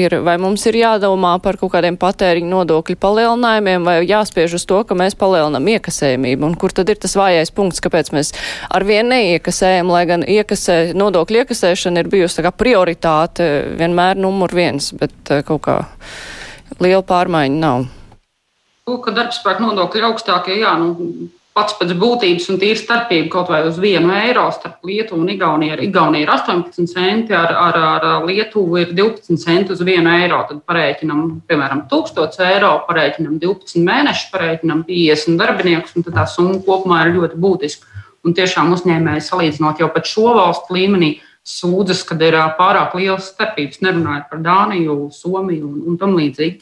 [0.00, 4.80] Ir, vai mums ir jādomā par kaut kādiem patēriņu nodokļu palielinājumiem, vai jāspiež uz to,
[4.88, 6.48] ka mēs palielinam iekasējumību?
[6.48, 8.32] Un kur tad ir tas vājais punkts, kāpēc mēs
[8.70, 13.50] ar vienu neiekasējam, lai gan iekasē, nodokļu iekasēšana ir bijusi kā prioritāte
[13.80, 15.80] vienmēr numur viens, bet uh, kaut kā
[16.80, 17.90] liela pārmaiņa nav?
[18.90, 23.78] Ka darbspēka nodokļi augstākie, jā, nu, pats pēc būtības un tīra starpība kaut vai uz
[23.82, 25.74] vienu eiro starp Lietuvu un Igauniju.
[25.74, 30.42] Ar Igauniju ir 18 centi, ar, ar, ar Lietuvu ir 12 centi uz vienu eiro.
[30.48, 37.02] Tad parēķinam, piemēram, 1000 eiro, parēķinam 12 mēnešus, parēķinam 50 darbiniekus, un tā summa kopumā
[37.06, 37.98] ir ļoti būtiska.
[38.20, 41.14] Un tiešām uzņēmēji salīdzinot jau pat šo valstu līmenī,
[41.46, 46.60] sūdzas, kad ir pārāk liels starpības, nerunājot par Dāniju, Somiju un, un tam līdzīgi.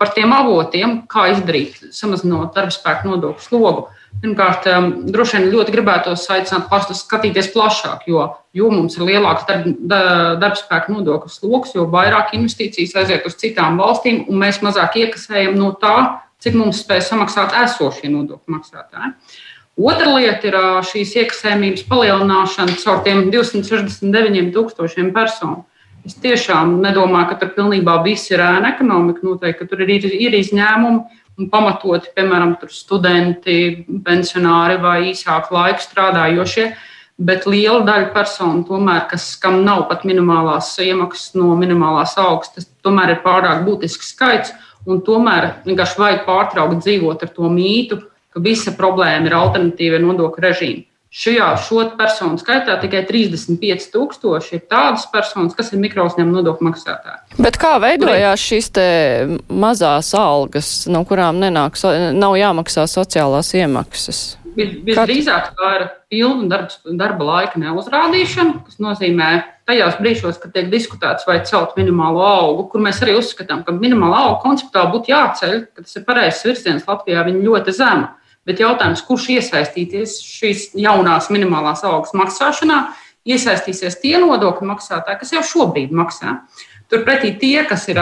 [0.00, 3.86] Par tiem avotiem, kā izdarīt, samazinot darbspēku nodokļu slogu.
[4.22, 4.64] Pirmkārt,
[5.12, 8.22] droši vien ļoti gribētos aicināt pastus skatīties plašāk, jo,
[8.56, 9.66] jo mums ir lielāks darb,
[10.40, 15.74] darbspēka nodokļu sloks, jo vairāk investīcijas aiziet uz citām valstīm, un mēs mazāk iekasējam no
[15.82, 19.12] tā, cik mums spēj samaksāt esošie nodokļu maksātāji.
[19.76, 20.56] Otra lieta ir
[20.88, 25.66] šīs iekasējumības palielināšana caur tiem 269 tūkstošiem personu.
[26.06, 29.24] Es tiešām nedomāju, ka tur pilnībā viss ir ēna ekonomika.
[29.26, 36.70] Noteikti, ka tur ir, ir izņēmumi pamatoti, piemēram, studenti, pensionāri vai īsāku laiku strādājošie.
[37.16, 42.68] Bet liela daļa personu, tomēr, kas, kam nav pat minimālās iemaksas no minimālās algas, tas
[42.84, 44.52] tomēr ir pārāk būtisks skaits.
[44.86, 50.84] Tomēr vienkārši vajag pārtraukt dzīvot ar to mītu, ka visa problēma ir alternatīvie nodokļu režīmi.
[51.16, 57.38] Šajā šo personu skaitā tikai 35,000 ir tādas personas, kas ir mikrouzņēmuma nodokļu maksātāji.
[57.40, 58.68] Bet kā veidojās šīs
[59.48, 61.78] mazās algas, no kurām nenāk,
[62.12, 64.20] nav jāmaksā sociālās iemaksas?
[64.56, 69.30] Vis, visdrīzāk tā ir pilna darbs, darba laika neuzrādīšana, kas nozīmē
[69.68, 74.22] tajos brīžos, kad tiek diskutēts, vai celt minimālo algu, kur mēs arī uzskatām, ka minimāla
[74.26, 78.14] alga konceptuāli būtu jāceļ, ka tas ir pareizs virziens Latvijā, viņa ļoti zema.
[78.46, 82.80] Bet jautājums, kurš iesaistīties šīs jaunās minimālās algas maksāšanā,
[83.26, 86.40] iesaistīsies tie nodokļu maksātāji, kas jau šobrīd maksā.
[86.86, 87.98] Turpretī tie, kas, ir,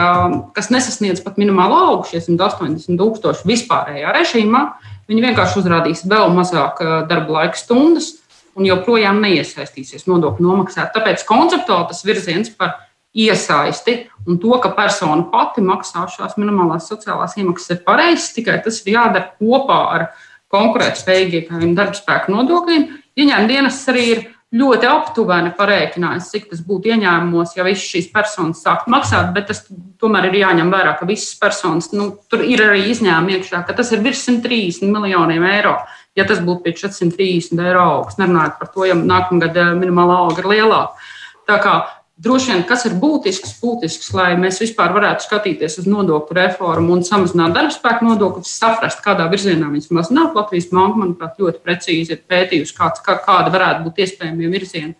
[0.53, 4.61] kas nesasniedz pat minimālo algu, šie 180 tūkstoši vispārējā režīmā,
[5.09, 8.15] Viņi vienkārši uzrādīs vēl mazāk darba laika stundas
[8.57, 10.87] un joprojām neiesaistīsies nodokļu nomaksā.
[10.95, 12.79] Tāpēc konceptuāli tas virziens par
[13.15, 18.31] iesaisti un to, ka persona pati maksā šās minimālās sociālās iemaksas, ir pareizs.
[18.35, 20.07] Tikai tas ir jādara kopā ar
[20.53, 22.87] konkurētspējīgiem darbspēku nodokļiem.
[23.15, 24.23] Ieņēmuma dienas arī ir
[24.55, 29.63] ļoti aptuveni parēķinājis, cik tas būtu ieņēmumos, ja visas šīs personas sāktu maksāt, bet tas
[30.01, 33.91] tomēr ir jāņem vērā, ka visas personas, nu, tur ir arī izņēmumi iekšā, ka tas
[33.95, 35.75] ir virs 130 miljoniem eiro.
[36.15, 40.43] Ja tas būtu pie 430 eiro augsts, nerunājot par to, ja nākamgad eh, minimālā alga
[40.43, 41.09] ir lielāka.
[41.49, 41.75] Tā kā
[42.15, 47.01] Droši vien, kas ir būtisks, būtisks, lai mēs vispār varētu skatīties uz nodokļu reformu un
[47.03, 50.37] samazināt darbspēku nodokļus, saprast, kādā virzienā viņas mazināt.
[50.37, 54.95] Latvijas banka, manuprāt, ļoti precīzi ir pētījusi, kāds, kā, kāda varētu būt iespējamie virzieni.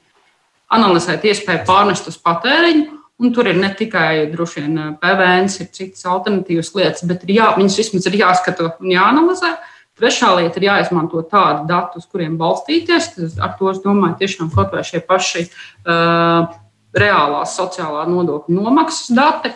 [0.76, 2.84] Analizēt iespēju pārnest uz patēriņu,
[3.24, 8.10] un tur ir ne tikai vien PVN, ir citas alternatīvas lietas, bet jā, viņas vismaz
[8.12, 9.54] ir jāskata un jāanalizē.
[9.96, 13.14] Trešā lieta ir jāizmanto tādi dati, uz kuriem balstīties.
[13.40, 16.52] Ar to es domāju, tiešām kaut vai šie paši uh,
[16.96, 19.54] reālās sociālā nodokļa nomaksas dati.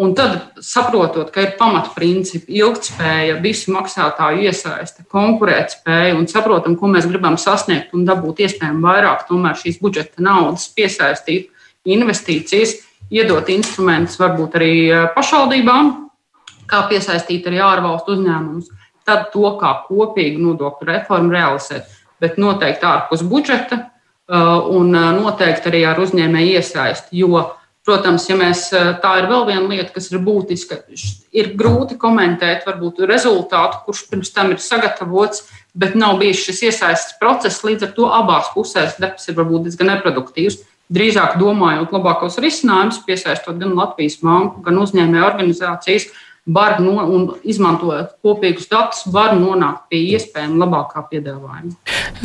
[0.00, 7.08] Un tad, saprotot, ka ir pamatprincipi, ilgspēja, visu maksātāju iesaiste, konkurētspēja un saprotam, ko mēs
[7.10, 9.26] gribam sasniegt un dabūt iespējami vairāk
[9.60, 11.50] šīs budžeta naudas, piesaistīt
[11.84, 12.76] investīcijas,
[13.10, 15.92] iedot instrumentus varbūt arī eh, pašvaldībām,
[16.70, 18.70] kā piesaistīt arī ārvalstu uzņēmumus,
[19.04, 21.90] tad to kā kopīgu nodokļu reformu realizēt.
[22.20, 23.88] Bet noteikti ārpus budžeta,
[24.30, 27.18] un uh, noteikti arī ar uzņēmēju iesaisti.
[27.18, 27.42] Jo,
[27.86, 30.82] protams, ja mēs, uh, tā ir vēl viena lieta, kas ir būtiska,
[31.34, 37.18] ir grūti komentēt varbūt rezultātu, kurš pirms tam ir sagatavots, bet nav bijis šis iesaistes
[37.20, 37.64] process.
[37.66, 40.60] Līdz ar to abās pusēs darbs ir varbūt diezgan neproduktīvs.
[40.90, 46.08] Drīzāk domājot labākos risinājumus, piesaistot gan Latvijas banku, gan uzņēmēju organizācijas,
[46.54, 51.76] var no, un izmantojot kopīgus datus, var nonākt pie iespējami labākā piedāvājuma.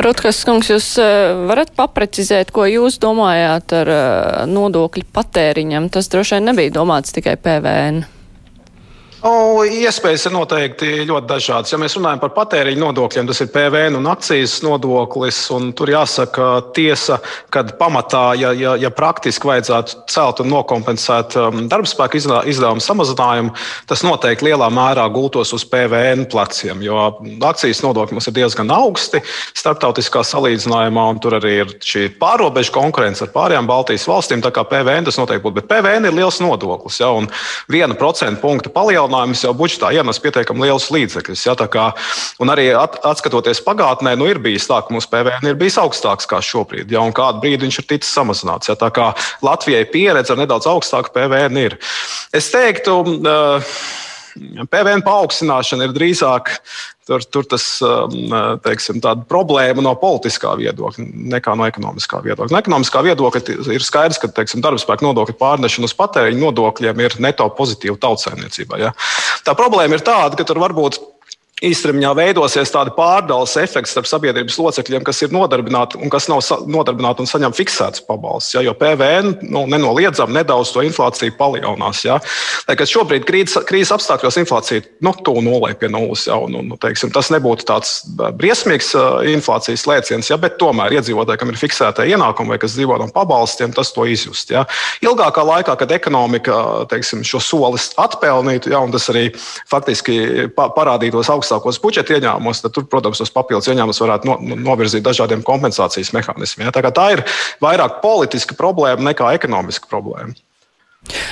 [0.02, 5.92] Rutkas kungs, jūs eh, varat paprecizēt, ko jūs domājāt ar eh, nodokļu patēriņam?
[5.94, 8.04] Tas droši vien nebija domāts tikai PVN.
[9.26, 11.72] O, iespējas ir noteikti ļoti dažādas.
[11.74, 15.40] Ja mēs runājam par patēriņu nodokļiem, tas ir PVN un akcijas nodoklis.
[15.56, 17.18] Un tur jāsaka, tiesa,
[17.50, 23.56] ka pamatā, ja, ja, ja praktiski vajadzētu celt un nokompensēt um, darbspēku izdevumu samazinājumu,
[23.90, 26.86] tas noteikti lielā mērā gultos uz PVN pleciem.
[26.86, 27.08] Jo
[27.50, 29.24] akcijas nodokļi mums ir diezgan augsti
[29.58, 34.46] starptautiskā salīdzinājumā, un tur arī ir šī pārobežu konkurence ar pārējām Baltijas valstīm.
[34.46, 35.64] Tā kā PVN tas noteikti būtu.
[35.64, 37.02] Bet PVN ir liels nodoklis.
[37.02, 37.32] Ja, un
[37.74, 41.46] viena procenta punkta palielinājums palielinājums jau budžetā ienes pietiekami liels līdzekļus.
[41.48, 41.86] Ja, kā,
[42.40, 46.28] un arī at, atskatoties pagātnē, nu, ir bijis tā, ka mūsu PVN ir bijis augstāks
[46.28, 48.70] kā šobrīd, ja, un kādu brīdi viņš ir ticis samazināts.
[48.70, 49.14] Ja, tā kā
[49.46, 51.78] Latvijai pieredze ar nedaudz augstāku PVN ir.
[52.36, 53.78] Es teiktu, uh,
[54.36, 56.52] PVN paaugstināšana ir drīzāk
[57.08, 58.34] tur, tur tas, um,
[58.66, 62.52] teiksim, problēma no politiskā viedokļa nekā no ekonomiskā viedokļa.
[62.52, 63.44] No ekonomiskā viedokļa
[63.76, 68.82] ir skaidrs, ka teiksim, darbspēka nodokļu pārnešana uz patēriņu nodokļiem ir neto pozitīva tautsēmniecībā.
[68.82, 68.92] Ja?
[69.48, 71.00] Tā problēma ir tāda, ka tur varbūt
[71.64, 77.24] īstermiņā veidosies tāda pārdales efekts starp sabiedrības locekļiem, kas ir nodarbināti un kas nav nodarbināti
[77.24, 78.58] un saņem fiksētas pabalstus.
[78.58, 82.02] Ja, jo PVN nu, nenoliedzami nedaudz to inflāciju palielinās.
[82.04, 82.18] Ja.
[82.68, 86.26] Lai gan šobrīd krīzes, krīzes apstākļos inflācija nu, tuvu nulē pie nulles.
[86.28, 88.02] Ja, un, un, teiksim, tas nebūtu tāds
[88.36, 88.92] briesmīgs
[89.32, 93.72] inflācijas lēciens, ja, bet tomēr iedzīvotāji, kam ir fiksēta ienākuma vai kas dzīvo no pabalstiem,
[93.76, 94.52] tas to izjust.
[94.52, 94.66] Ja.
[95.08, 96.60] Ilgākā laikā, kad ekonomika
[96.92, 99.30] teiksim, šo solis atpelnītu, ja, un tas arī
[99.72, 105.06] faktiski parādītos augstāk augstākos budžeta ieņēmumos, tad tur, protams, tos papildus ieņēmumus varētu no, novirzīt
[105.06, 106.70] dažādiem kompensācijas mehānismiem.
[106.70, 106.74] Ja?
[106.74, 107.24] Tā, tā ir
[107.64, 110.34] vairāk politiska problēma nekā ekonomiska problēma.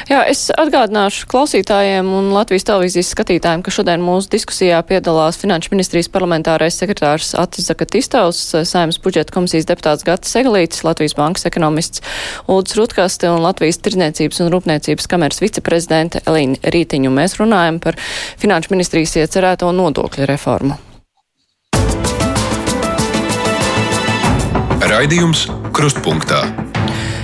[0.09, 6.11] Jā, es atgādināšu klausītājiem un Latvijas televīzijas skatītājiem, ka šodien mūsu diskusijā piedalās Finanšu ministrijas
[6.13, 12.03] parlamentārais sekretārs Atis Zakatistovs, Saimnes budžeta komisijas deputāts Gatis Seglītis, Latvijas bankas ekonomists
[12.51, 17.13] Ulds Rutkaste un Latvijas tirdzniecības un rūpniecības kameras viceprezidente Elīna Rītiņu.
[17.13, 17.97] Mēs runājam par
[18.41, 20.77] Finanšu ministrijas iecerēto nodokļu reformu.
[24.83, 26.72] Raidījums Krustpunktā.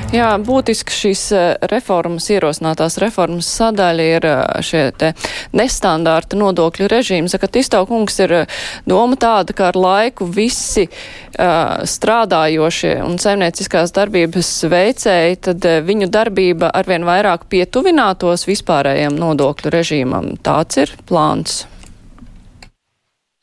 [0.10, 5.12] Jā, būtiski šīs eh, reformas, ierosinātās reformas sadaļa ir eh, šie te
[5.54, 7.30] nestandarta nodokļu režīmi.
[7.30, 8.56] Saka, Tistaukungs ir eh,
[8.90, 16.74] doma tāda, ka ar laiku visi uh, strādājošie un saimnieciskās darbības veicēji, tad viņu darbība
[16.74, 20.34] arvien vairāk pietuvinātos vispārējiem nodokļu režīmam.
[20.42, 21.68] Tāds ir plāns.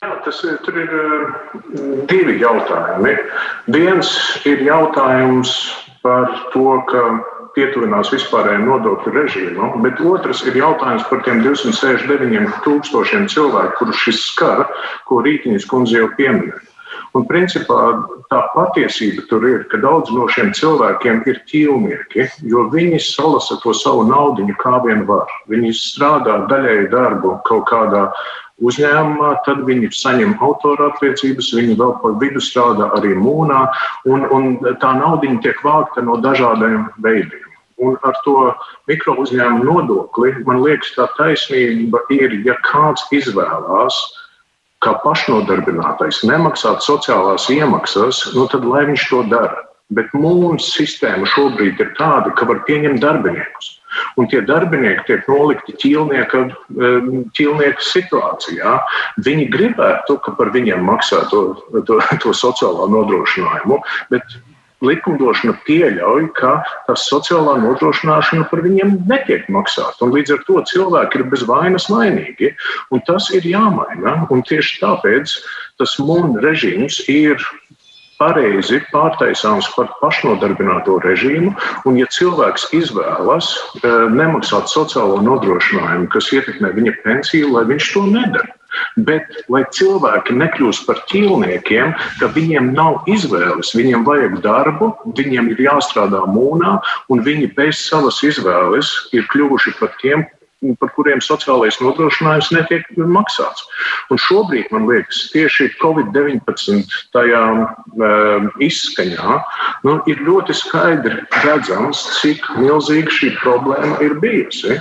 [0.03, 0.95] Jā, tas ir, tur ir
[2.11, 3.15] divi jautājumi.
[3.71, 4.11] Viens
[4.43, 5.55] ir jautājums
[6.07, 7.03] par to, ka
[7.57, 14.23] pietuvinās vispārējiem nodokļu režīmam, bet otrs ir jautājums par tiem 269 tūkstošiem cilvēku, kurus šis
[14.31, 14.65] skar,
[15.09, 16.63] ko Rītiņas kundze jau pieminēja.
[17.15, 17.79] Un principā
[18.31, 23.73] tā patiesība tur ir, ka daudz no šiem cilvēkiem ir ķīlnieki, jo viņi salasa to
[23.77, 25.31] savu naudu kā vien var.
[25.51, 28.07] Viņi strādā daļēju darbu kaut kādā
[28.65, 33.65] uzņēmumā, tad viņi saņem autora attiecības, viņi vēl pa vidu strādā arī mūnā,
[34.09, 37.43] un, un tā nauda tiek vākta no dažādiem veidiem.
[37.77, 38.53] Un ar to
[38.89, 43.97] mikro uzņēmumu nodokli, man liekas, tā taisnība ir, ja kāds izvēlās,
[44.81, 49.61] kā pašnodarbinātais, nemaksāt sociālās iemaksas, nu tad lai viņš to dara.
[49.93, 53.76] Bet mūsu sistēma šobrīd ir tāda, ka var pieņemt darbiniekus.
[54.17, 56.43] Un tie darbinieki tiek nolikti ķīlnieka,
[57.37, 58.75] ķīlnieka situācijā.
[59.27, 61.45] Viņi gribētu, ka par viņiem maksā to,
[61.87, 63.81] to, to sociālo nodrošinājumu,
[64.13, 64.37] bet
[64.85, 70.05] likumdošana pieļauj, ka tā sociālā nodrošināšana par viņiem netiek maksāta.
[70.05, 72.53] Līdz ar to cilvēki ir bez vainas vainīgi.
[73.07, 74.19] Tas ir jāmaina.
[74.47, 75.33] Tieši tāpēc
[75.81, 77.41] tas mūna režīms ir
[78.19, 81.53] pareizi pārtaisāms par pašnodarbināto režīmu,
[81.87, 88.05] un ja cilvēks izvēlas e, nemaksāt sociālo nodrošinājumu, kas ietekmē viņa pensiju, lai viņš to
[88.11, 88.53] nedara.
[89.07, 95.63] Bet, lai cilvēki nekļūst par ķīlniekiem, ka viņiem nav izvēles, viņiem vajag darbu, viņiem ir
[95.69, 96.77] jāstrādā mūnā,
[97.13, 100.27] un viņi bez savas izvēles ir kļuvuši par tiem,
[100.81, 103.65] par kuriem sociālais nodrošinājums netiek maksāts.
[104.13, 109.37] Un šobrīd, man liekas, tieši Covid-19 tajā uh, izskaņā
[109.85, 114.79] nu, ir ļoti skaidri redzams, cik milzīga šī problēma ir bijusi.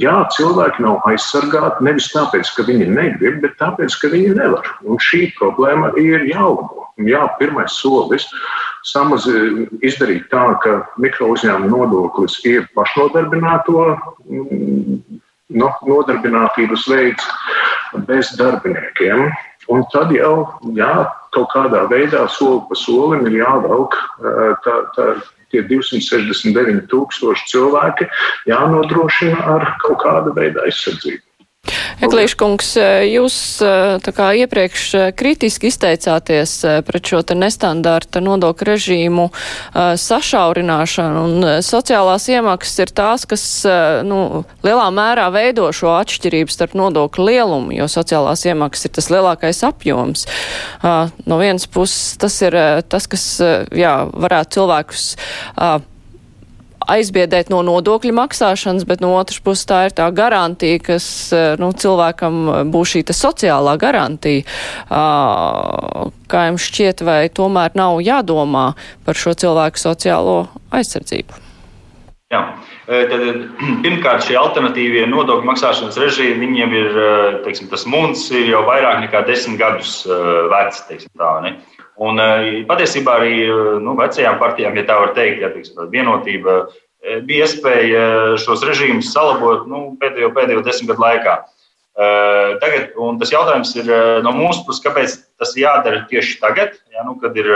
[0.00, 4.68] Jā, cilvēki nav aizsargāti nevis tāpēc, ka viņi negrib, bet tāpēc, ka viņi nevar.
[4.84, 6.88] Un šī problēma ir jālabo.
[7.06, 8.24] Jā, pirmais solis
[8.88, 9.28] samaz,
[9.86, 13.84] izdarīt tā, ka mikro uzņēmuma nodoklis ir pašnodarbināto
[15.48, 17.28] no, nodarbinātības veids
[18.08, 19.28] bez darbiniekiem.
[19.68, 20.92] Un tad jau jā,
[21.36, 23.96] kaut kādā veidā soli pa solim ir jāvelk
[24.64, 25.08] tā, tā,
[25.52, 28.08] tie 269,000 cilvēki,
[28.48, 31.27] jānodrošina ar kaut kādu veidu aizsardzību.
[31.98, 32.68] Eklīškungs,
[33.10, 33.36] jūs
[34.14, 34.84] kā iepriekš
[35.18, 36.52] kritiski izteicāties
[36.86, 39.24] pret šo nestandarta nodokļu režīmu
[39.74, 43.44] sašaurināšanu, un sociālās iemaksas ir tās, kas
[44.06, 49.64] nu, lielā mērā veido šo atšķirību starp nodokļu lielumu, jo sociālās iemaksas ir tas lielākais
[49.66, 50.26] apjoms.
[51.26, 52.54] No vienas puses tas ir
[52.88, 53.30] tas, kas
[53.74, 55.12] jā, varētu cilvēkus
[56.88, 61.70] aizbiedēt no nodokļu maksāšanas, bet no otras puses tā ir tā garantija, kas eh, nu,
[61.72, 64.44] cilvēkam būs šī sociālā garantija.
[66.28, 68.72] Kā jums šķiet, vai tomēr nav jādomā
[69.06, 70.40] par šo cilvēku sociālo
[70.74, 71.44] aizsardzību?
[72.32, 72.42] Jā.
[72.88, 73.24] Tad,
[73.84, 77.00] pirmkārt, šie alternatīvie nodokļu maksāšanas režīmi, viņiem ir,
[77.44, 80.00] teiksim, tas mūns ir jau vairāk nekā desmit gadus
[80.52, 81.58] vecs, teiksim tā, ne?
[81.98, 82.20] Un
[82.68, 83.34] patiesībā arī
[83.82, 86.60] nu, vecajām partijām, ja tā var teikt, ja teiksim, vienotība
[87.26, 88.04] bija iespēja
[88.40, 91.34] šos režīmus salabot nu, pēdējo, pēdējo desmit gadu laikā.
[91.98, 93.88] Tagad, tas jautājums ir
[94.22, 97.48] no mūsu puses, kāpēc tas jādara tieši tagad, ja, nu, kad ir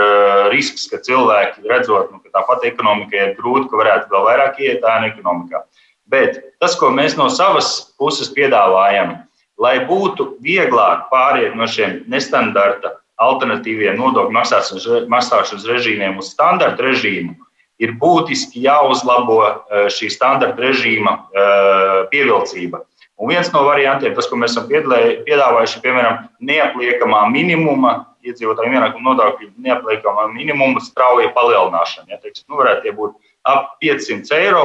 [0.50, 4.82] risks, ka cilvēki redzot, nu, ka tāpat ekonomikai ir grūti, ka varētu vēl vairāk iet
[4.82, 5.62] ēnu ekonomikā.
[6.10, 9.14] Bet tas, ko mēs no savas puses piedāvājam,
[9.62, 14.34] lai būtu vieglāk pāriet no šiem nestandarta alternatīviem nodokļu
[15.06, 17.36] maksāšanas režīmiem uz standarta režīmu,
[17.78, 19.38] ir būtiski jāuzlabo
[19.92, 21.14] šī standarta režīma
[22.10, 22.82] pievilcība.
[23.22, 27.92] Un viens no variantiem, tas, ko mēs esam piedāvājuši, ir piemēram neapliekamā minimuma,
[28.26, 32.10] iedzīvotāju ienākuma nodokļu neapliekamā minimuma strauja palielināšana.
[32.10, 33.14] Ja, teiksim, nu, varētu būt
[33.46, 34.64] ap 500 eiro,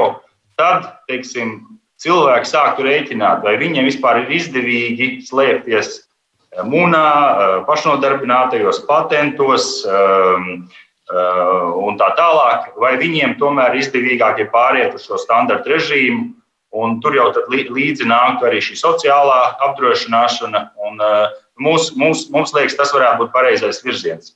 [0.57, 1.59] tad teiksim,
[2.01, 10.67] cilvēki sāktu rēķināt, vai viņiem vispār ir izdevīgi slēpties eh, munā, eh, pašnodarbinātajos patentos um,
[11.07, 16.33] un tā tālāk, vai viņiem tomēr izdevīgāk ir pāriet uz šo standarta režīmu
[16.75, 20.63] Un tur jau līdzi nāk arī šī sociālā apdrošināšana.
[20.89, 24.35] Un, uh, mums, mums, mums liekas, tas varētu būt pareizais virziens.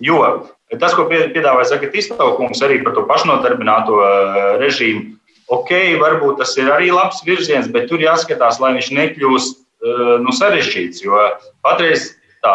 [0.00, 0.22] Jo
[0.80, 5.18] tas, ko piedāvāja Zagatis Iztaukungs arī par to pašnodarbināto uh, režīmu,
[5.52, 10.32] ok, varbūt tas ir arī labs virziens, bet tur jāskatās, lai viņš nekļūst uh, nu,
[10.32, 11.02] sarežģīts.
[11.04, 11.18] Jo
[11.66, 12.12] patreiz
[12.44, 12.54] tā,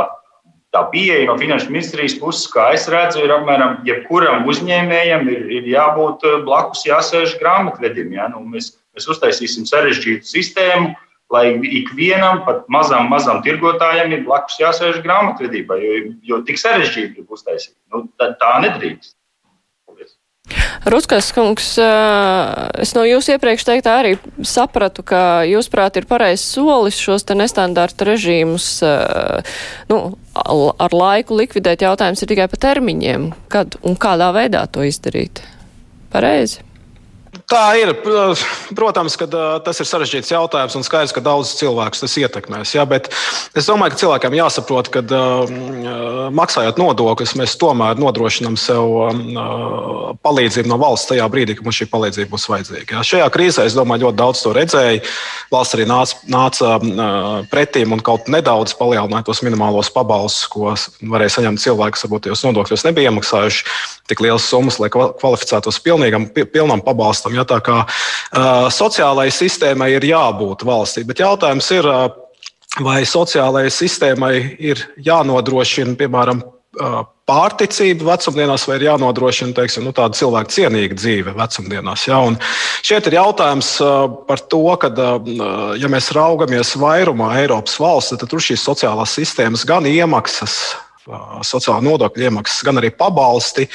[0.73, 5.69] tā pieeja no finanšu ministrijas puses, kā es redzu, ir apmēram jebkuram uzņēmējam ir, ir
[5.75, 8.15] jābūt blakus jāsēž grāmatvedim.
[8.15, 8.29] Ja?
[8.31, 10.93] Nu, mēs, Mēs uztaisīsim sarežģītu sistēmu,
[11.33, 11.49] lai
[11.81, 17.75] ikvienam, pat mazam, mazam tirgotājam, ir blakus jāsēž grāmatvedībā, jo, jo tik sarežģīti ir uztaisīt.
[17.93, 19.15] Nu, tā, tā nedrīkst.
[20.85, 24.11] Ruskas kungs, es no jūsu iepriekš teiktā arī
[24.45, 28.67] sapratu, ka jūs prāt ir pareizs solis šos te nestandarta režīmus,
[29.89, 29.99] nu,
[30.37, 35.41] ar laiku likvidēt jautājums ir tikai par termiņiem, kad un kādā veidā to izdarīt.
[36.13, 36.61] Pareizi?
[37.49, 37.91] Tā ir.
[38.75, 39.27] Protams, ka
[39.63, 42.73] tas ir sarežģīts jautājums un skaidrs, ka daudzus cilvēkus tas ietekmēs.
[42.77, 43.09] Jā, bet
[43.57, 45.03] es domāju, ka cilvēkiem jāsaprot, ka
[46.35, 48.95] maksājot nodokļus, mēs tomēr nodrošinām sev
[50.25, 52.97] palīdzību no valsts tajā brīdī, kad mums šī palīdzība būs vajadzīga.
[52.97, 53.03] Jā.
[53.11, 55.03] Šajā krīzē es domāju, ļoti daudz to redzēju.
[55.53, 56.75] Valsts arī nāca, nāca
[57.51, 60.73] pretīm un kaut nedaudz palielināja tos minimālos pabalstus, ko
[61.11, 63.67] varēja saņemt cilvēki, kas varbūt tajos nodokļos nebija iemaksājuši
[64.09, 67.24] tik lielas summas, lai kvalificētos pilnīgam, pilnam pabalstam.
[67.33, 72.09] Ja, tā kā uh, sociālajai sistēmai ir jābūt valstī, bet jautājums ir, uh,
[72.85, 76.43] vai sociālajai sistēmai ir jānodrošina, piemēram,
[77.25, 82.05] pārticība vecumdienās, vai ir jānodrošina teiksim, nu, tāda cilvēka cienīga dzīve vecumdienās.
[82.09, 82.19] Ja?
[82.27, 82.37] Un
[82.85, 83.71] šeit ir jautājums
[84.27, 84.91] par to, ka,
[85.79, 90.75] ja mēs raugamies vairumā Eiropas valsts, tad tur šīs sociālās sistēmas gan iemaksas
[91.45, 93.67] sociālā nodokļa iemaksas, gan arī pabalsti.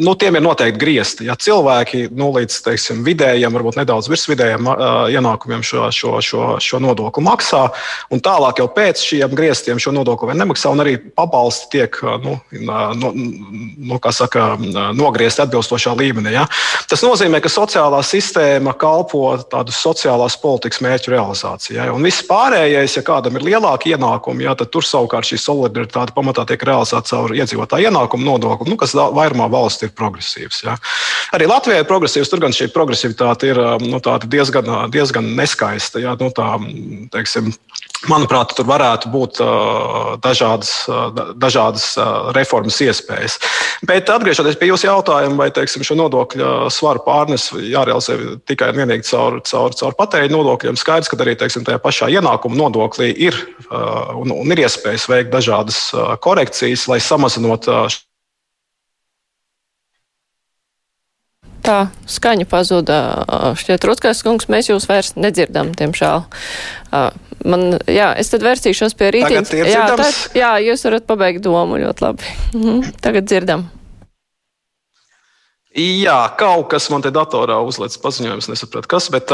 [0.00, 1.26] Nu, tiem ir noteikti griezti.
[1.28, 4.70] Ja cilvēki nu, līdz teiksim, vidējiem, varbūt nedaudz virsvidējiem
[5.12, 7.66] ienākumiem šo, šo, šo, šo nodokli maksā,
[8.10, 13.12] un tālāk jau pēc šiem grieztiem šo nodokli nemaksā, un arī pabalsti tiek nu, nu,
[13.12, 14.54] nu, saka,
[14.96, 16.34] nogriezti atbilstošā līmenī.
[16.38, 16.46] Ja?
[16.90, 21.84] Tas nozīmē, ka sociālā sistēma kalpo tādu sociālās politikas mērķu realizācijai.
[21.84, 21.92] Ja?
[21.94, 26.14] Un viss pārējais, ja kādam ir lielāki ienākumi, ja, tad tur savukārt šī solidaritāte efektivitāte
[26.14, 30.62] pamatā tiek realizēta caur iedzīvotāju ienākumu nodokli, nu, kas vairumā valsts ir progresīvs.
[30.64, 30.76] Ja.
[31.34, 36.00] Arī Latvijā ir progresīvs, tur gan šī progresivitāte ir nu, diezgan, diezgan neskaista.
[36.00, 36.58] Ja, nu, tā,
[37.12, 37.52] teiksim,
[38.08, 43.36] Manuprāt, tur varētu būt uh, dažādas, uh, dažādas uh, reformas iespējas.
[43.84, 48.16] Bet atgriežoties pie jūsu jautājuma, vai teiksim, šo nodokļu svaru pārnes jārealizē
[48.48, 52.56] tikai un vienīgi caur, caur, caur patēriņa nodokļiem, skaidrs, ka arī teiksim, tajā pašā ienākuma
[52.56, 53.36] nodoklī ir,
[53.68, 55.90] un, un ir iespējas veikt dažādas
[56.24, 57.68] korekcijas, lai samazinot
[61.60, 62.98] Tā skaņa pazuda.
[63.60, 66.24] Šķiet, Rutskais kungs, mēs jūs vairs nedzirdam, diemžēl.
[67.48, 69.52] Man, jā, es tad vērsīšos pie rītdienas.
[69.64, 72.32] Jā, tad, jā, jūs varat pabeigt domu ļoti labi.
[72.52, 73.68] Mhm, tagad dzirdam.
[75.70, 79.04] Jā, kaut kas man te datorā uzlicis paziņojums, nesapratu, kas.
[79.14, 79.30] Bet,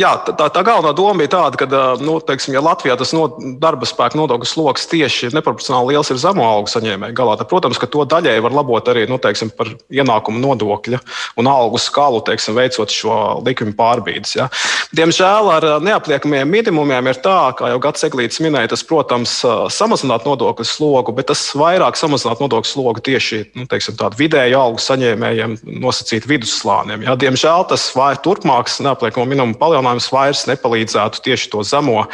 [0.00, 3.26] jā, tā, tā galvenā doma bija tāda, ka, nu, teiksim, ja Latvijā tas no,
[3.60, 7.90] darba spēka nodokļu sloks tieši neproporcionāli liels ir zemo algu saņēmēju galā, tad, protams, ka
[7.92, 11.02] to daļai var labot arī nu, teiksim, par ienākumu nodokļa
[11.36, 14.32] un algu skalu, teiksim, veicot šo likumu pārbīdes.
[14.38, 14.48] Ja.
[14.96, 19.36] Diemžēl ar neapliekamiem minimumiem ir tā, kā jau Gats Eglītis minēja, tas, protams,
[19.76, 24.58] samazināt nodokļu slogu, bet tas vairāk samazināt nodokļu slogu tieši nu, teiksim, tādu vidē vidēju
[24.58, 27.02] algu saņēmējiem nosacīt vidusslāniem.
[27.06, 27.16] Ja?
[27.18, 32.04] Diemžēl tas vai turpmāks neapliekamo minimumu palielinājums vairs nepalīdzētu tieši to zemo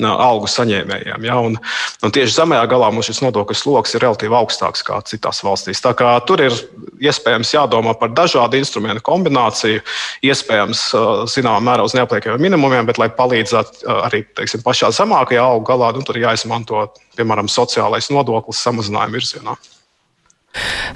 [0.00, 1.24] algu saņēmējiem.
[1.24, 1.38] Ja?
[1.40, 1.56] Un,
[2.04, 5.80] un tieši zemajā galā mums šis nodokļu sloks ir relatīvi augstāks nekā citās valstīs.
[5.80, 6.56] Tā kā tur ir
[7.00, 9.80] iespējams jādomā par dažādu instrumentu kombināciju,
[10.26, 10.84] iespējams,
[11.32, 16.04] zināmā mērā uz neapliekamiem minimumiem, bet, lai palīdzētu arī teiksim, pašā zemākajā algu galā, nu,
[16.04, 19.60] tur jāizmanto, piemēram, sociālais nodoklis samazinājuma virzienā.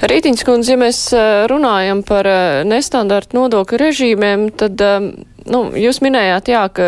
[0.05, 1.01] Rītiņas kundze, ja mēs
[1.51, 2.29] runājam par
[2.67, 4.83] nestandarta nodokļu režīmiem, tad
[5.45, 6.85] Nu, jūs minējāt, jā, ka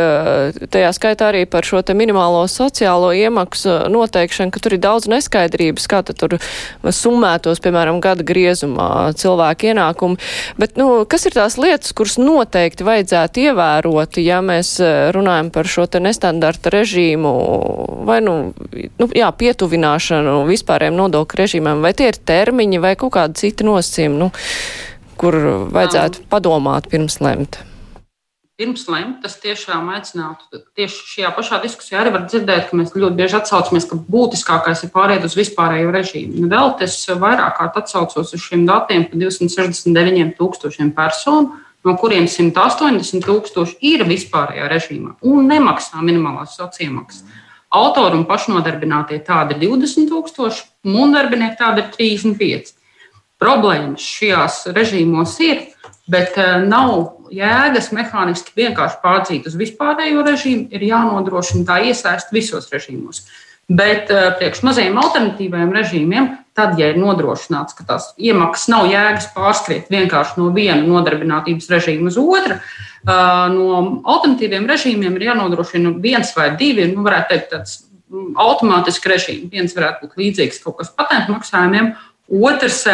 [0.72, 6.00] tajā skaitā arī par šo minimālo sociālo iemaksu noteikšanu, ka tur ir daudz neskaidrības, kā
[6.08, 6.38] tur
[6.80, 10.16] summētos, piemēram, gada griezumā cilvēku ienākumu.
[10.56, 14.78] Bet, nu, kas ir tās lietas, kuras noteikti vajadzētu ievērot, ja mēs
[15.12, 17.36] runājam par šo nestandarta režīmu
[18.08, 18.38] vai, nu,
[18.96, 24.20] nu jā, pietuvināšanu vispārējiem nodokļu režīmiem, vai tie ir termiņi vai kaut kādi citi nosacījumi,
[24.24, 24.32] nu,
[25.20, 25.42] kur
[25.76, 27.60] vajadzētu padomāt pirms lemt?
[28.56, 30.62] Pirms lemt, tas tiešām aicinātu.
[30.76, 34.92] Tieši šajā pašā diskusijā arī var dzirdēt, ka mēs ļoti bieži atsaucamies, ka būtiskākais ir
[34.94, 36.40] pāriet uz vispārējo režīmu.
[36.40, 42.26] Nu, vēl es vairāk kārt atsaucos uz šiem datiem par 269 tūkstošiem personu, no kuriem
[42.30, 47.44] 180 tūkstoši ir vispārējā režīmā un nemaksā minimālās sociālamaksas.
[47.76, 50.64] Autori un pašnodarbinātie tādi ir 20 tūkstoši,
[50.96, 52.72] un darbinieki tādi ir 35.
[53.42, 55.66] Problēmas šajās režīmos ir,
[56.10, 62.70] bet eh, nav jēgas mehāniski vienkārši pārdzīt uz vispārējo režīmu, ir jānodrošina tā iesaist visos
[62.72, 63.24] režīmos.
[63.66, 69.26] Bet uh, priekš mazajiem alternatīviem režīmiem, tad, ja ir nodrošināts, ka tās iemaksas nav jēgas
[69.34, 76.30] pārskriet vienkārši no viena nodarbinātības režīma uz otru, uh, no alternatīviem režīmiem ir jānodrošina viens
[76.38, 77.74] vai divi, nu, varētu teikt, tāds
[78.06, 79.50] mm, automātiski režīmi.
[79.58, 81.96] Viens varētu būt līdzīgs kaut kas patentu maksājumiem,
[82.46, 82.84] otrs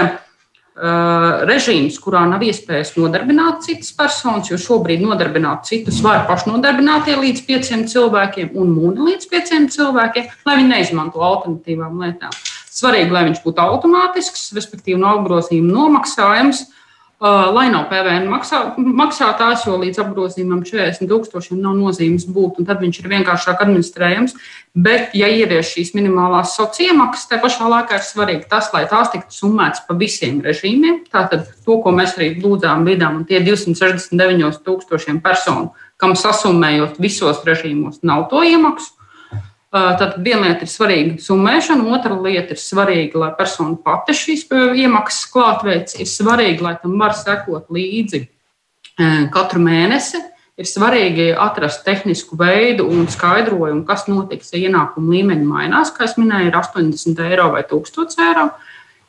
[0.75, 7.87] režīms, kurā nav iespējas nodarbināt citas personas, jo šobrīd nodarbināt citus var pašnodarbinātie līdz pieciem
[7.91, 12.33] cilvēkiem un mūni līdz pieciem cilvēkiem, lai viņi neizmanto alternatīvām lietām.
[12.73, 16.82] Svarīgi, lai viņš būtu automātisks, respektīvi no apgrozījuma nomaksājums, Uh,
[17.23, 22.83] lai nav PVN maksā, maksātājs, jo līdz apgrozījumam 40 tūkstošiem nav nozīmes būt, un tad
[22.83, 24.35] viņš ir vienkāršāk administrējams.
[24.73, 29.13] Bet, ja ievieš šīs minimālās sociālās iemaksas, tai pašā laikā ir svarīgi tas, lai tās
[29.13, 31.03] tiktu summētas pa visiem režīmiem.
[31.13, 37.45] Tātad to, ko mēs arī lūdzām vidām, un tie 269 tūkstošiem personu, kam sasummējot visos
[37.47, 38.97] režīmos, nav to iemaksu
[39.73, 45.31] Tad viena lieta ir svarīga summēšana, otra lieta ir svarīga, lai persona pati šīs iemaksas
[45.33, 48.27] klātveids, ir svarīgi, lai tam var sekot līdzi
[49.33, 50.21] katru mēnesi.
[50.61, 55.95] Ir svarīgi atrast tehnisku veidu un skaidrojumu, kas notiks, ja ienākuma līmeņi mainās.
[55.97, 58.51] Kā jau minēju, ir 80 eiro vai 1000 eiro.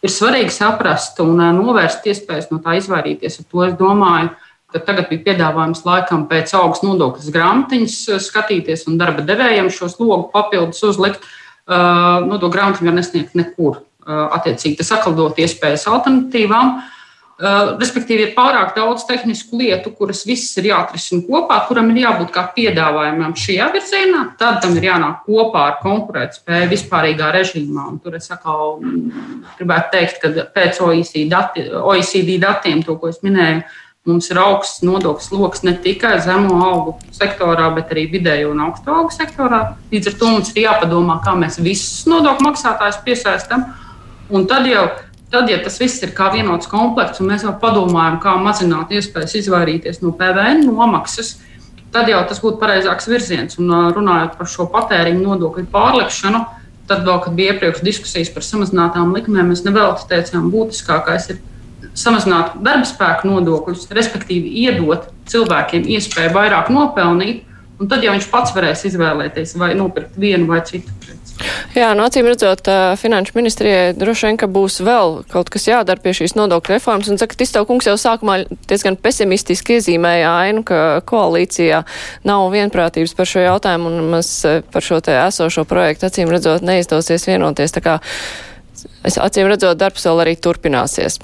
[0.03, 3.41] Ir svarīgi saprast un novērst iespējas no tā izvairīties.
[3.43, 4.31] Ar to es domāju,
[4.73, 9.91] Tad tagad bija piedāvājums laikam pēc augsts nodokļas grāmatiņas uh, skatīties un darba devējiem šo
[9.91, 11.23] slogu papildus uzlikt.
[11.63, 13.83] Uh, nodokļu grāmatiņu var nesniegt nekur.
[14.03, 16.81] Uh, attiecīgi, tas aklidot iespējas alternatīvām.
[17.43, 22.43] Respektīvi, ir pārāk daudz tehnisku lietu, kuras visas ir jāatrisina kopā, kuram ir jābūt kā
[22.55, 24.21] piedāvājumam šajā virzienā.
[24.37, 27.87] Tad tam ir jānāk kopā ar konkurētspēju vispārīgā režīmā.
[27.89, 28.77] Un tur es atkal
[29.57, 33.65] gribētu teikt, ka pēc OECD, dati, OECD datiem, to, ko es minēju,
[34.03, 38.91] Mums ir augsts nodokļu sloks ne tikai zemo augu sektorā, bet arī vidējo un augstu
[38.91, 39.59] augu sektorā.
[39.93, 43.63] Līdz ar to mums ir jāpadomā, kā mēs visus nodokļu maksātājus piesaistām.
[44.27, 44.81] Un tad jau,
[45.31, 49.37] tad, ja tas viss ir kā vienots komplekts, un mēs jau padomājam, kā mazināt iespējas
[49.39, 51.37] izvairīties no PVN nomaksas,
[51.95, 53.55] tad jau tas būtu pareizāks virziens.
[53.63, 56.43] Un runājot par šo patēriņu nodokļu pārlikšanu,
[56.91, 61.39] tad vēl, kad bija iepriekš diskusijas par samazinātām likmēm, mēs nevelti teicām, būtiskākais ir
[61.97, 67.43] samazināt darba spēku nodokļus, respektīvi iedot cilvēkiem iespēju vairāk nopelnīt,
[67.79, 71.21] un tad jau viņš pats varēs izvēlēties vai nopirkt vienu vai citu preci.
[71.73, 72.67] Jā, no acīm redzot,
[73.01, 77.17] finanšu ministrijai droši vien, ka būs vēl kaut kas jādara pie šīs nodokļu reformas, un
[77.17, 81.81] saka, Tistau kungs jau sākumā diezgan pesimistiski iezīmēja ainu, ka koalīcijā
[82.29, 84.31] nav vienprātības par šo jautājumu, un mēs
[84.73, 87.73] par šo te esošo projektu acīm redzot neizdosies vienoties.
[89.03, 91.19] Es acīm redzot, darbs vēl arī turpināsies.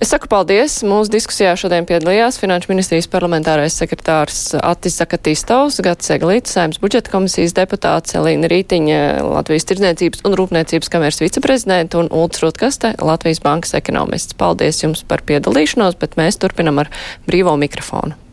[0.00, 0.78] Es saku paldies.
[0.86, 7.56] Mūsu diskusijā šodien piedalījās Finanšu ministrijas parlamentārais sekretārs Attis Zakatīstovs, Gats Eglīts, Saimas budžeta komisijas
[7.58, 14.38] deputāts Elīna Rītiņa, Latvijas tirdzniecības un rūpniecības kameras viceprezidenta un Ults Rutkaste, Latvijas bankas ekonomists.
[14.38, 16.92] Paldies jums par piedalīšanos, bet mēs turpinam ar
[17.26, 18.23] brīvo mikrofonu.